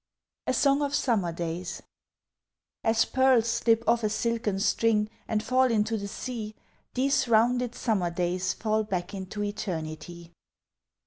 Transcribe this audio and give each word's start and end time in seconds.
A 0.47 0.53
SONG 0.55 0.81
OF 0.81 0.95
SUMMER 0.95 1.31
DAYS 1.31 1.83
As 2.83 3.05
pearls 3.05 3.47
slip 3.47 3.83
off 3.87 4.03
a 4.03 4.09
silken 4.09 4.59
string 4.59 5.11
and 5.27 5.43
fall 5.43 5.65
into 5.69 5.95
the 5.95 6.07
sea, 6.07 6.55
These 6.95 7.27
rounded 7.27 7.75
summer 7.75 8.09
days 8.09 8.53
fall 8.53 8.83
back 8.83 9.13
into 9.13 9.43
eternity. 9.43 10.31